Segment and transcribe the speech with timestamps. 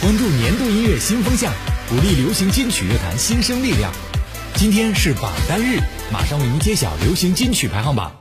[0.00, 1.52] 关注年度音乐新风向，
[1.88, 3.92] 鼓励流行金曲乐坛新生力量。
[4.54, 5.80] 今天是榜单日，
[6.12, 8.12] 马上为您揭晓流行金曲排行榜。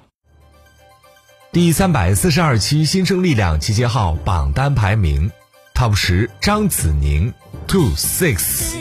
[1.52, 5.30] 第三百四十二期新生力量集结号榜单排名
[5.76, 7.32] ，Top 十张子宁
[7.68, 8.74] ，Two Six。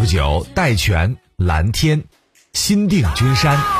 [0.00, 2.02] 不久戴荃蓝天，
[2.54, 3.79] 心定君山。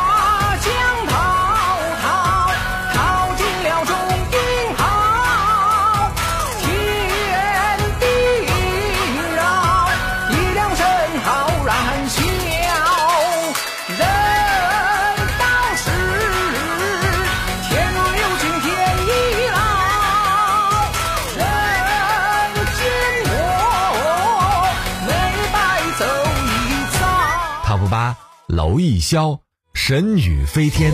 [27.88, 28.16] 八
[28.48, 29.38] 娄艺潇，
[29.74, 30.92] 神女飞天。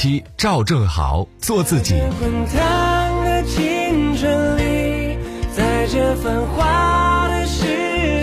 [0.00, 1.94] 七赵正豪做自己。
[2.18, 5.18] 滚烫的青春里
[5.54, 7.66] 在这繁华的世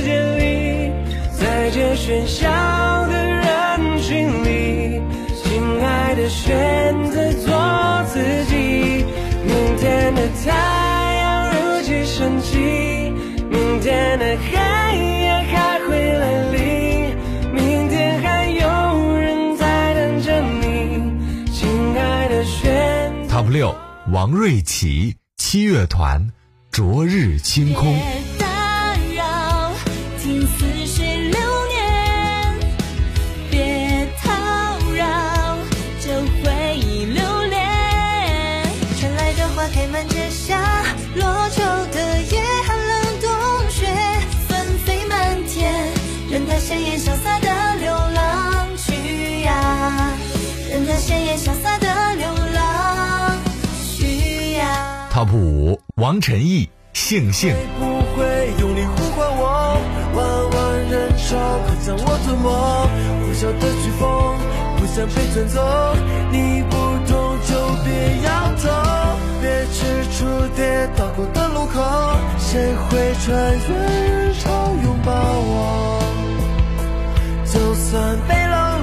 [0.02, 0.92] 界里，
[1.40, 2.50] 在这喧嚣
[3.06, 5.00] 的人群里，
[5.44, 9.06] 亲爱的，选择做自己。
[9.46, 10.87] 明天的太
[23.38, 23.76] W 六，
[24.12, 26.28] 王瑞琪七乐团，
[26.72, 27.96] 昨日清空。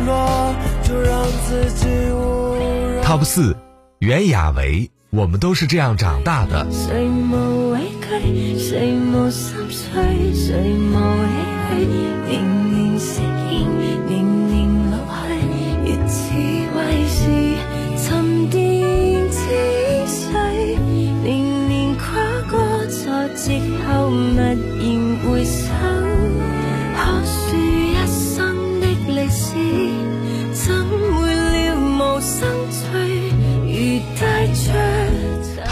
[0.04, 2.54] 落，就让自己无
[2.96, 3.02] 扰。
[3.02, 3.56] Top 四，
[4.00, 4.93] 袁娅维。
[5.14, 6.66] 我们都是这样长大的。
[6.72, 11.28] 谁无畏惧，谁无心碎，谁无唏
[11.70, 11.86] 嘘，
[12.26, 12.42] 年
[12.72, 13.62] 年适应，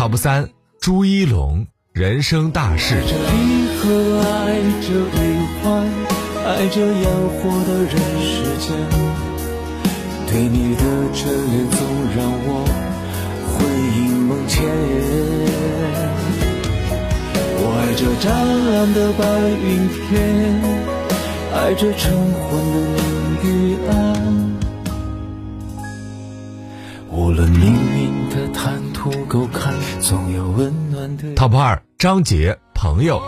[0.03, 2.97] Top 三，朱一龙，人生大事。
[2.97, 3.87] 爱着离合，
[4.19, 5.17] 爱着离
[5.63, 5.87] 欢，
[6.45, 7.07] 爱着烟
[7.39, 8.75] 火的人世间。
[10.27, 10.83] 对你的
[11.15, 11.79] 眷恋，总
[12.17, 12.19] 让
[12.49, 12.67] 我
[13.47, 13.55] 魂
[13.97, 14.67] 萦梦牵。
[17.61, 18.27] 我爱这湛
[18.73, 19.23] 蓝的白
[19.63, 19.71] 云
[20.09, 20.11] 天，
[21.55, 23.07] 爱这晨昏的明
[23.45, 23.47] 与
[23.89, 24.52] 暗。
[27.13, 28.81] 无论命运的坦。
[31.35, 33.21] Top 二，张杰，朋友。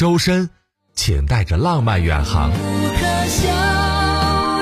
[0.00, 0.48] 周深
[0.94, 2.50] 请带着浪漫远航。
[2.52, 2.56] 不可
[3.26, 3.48] 笑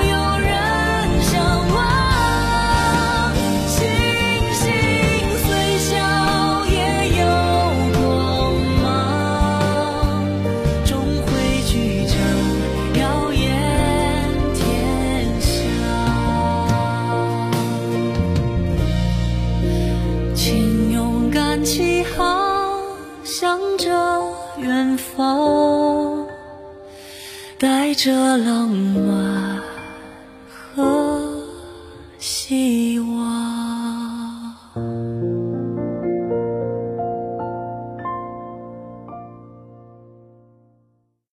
[0.03, 1.39] 有人向
[1.73, 3.33] 往
[3.65, 3.77] 星
[4.53, 4.69] 星
[5.45, 5.47] 虽
[5.79, 5.95] 小
[6.65, 6.75] 也
[7.19, 7.23] 有
[7.93, 8.03] 光
[8.81, 8.83] 芒
[10.83, 10.91] 终
[11.69, 11.71] 聚
[12.05, 12.11] 成
[12.99, 13.39] 耀眼
[14.55, 14.59] 天
[15.39, 15.47] 下
[20.35, 22.38] 请勇敢起航
[23.39, 23.87] 向着
[24.57, 26.27] 远方，
[27.57, 29.61] 带着浪漫
[30.49, 31.21] 和
[32.19, 32.98] 希望。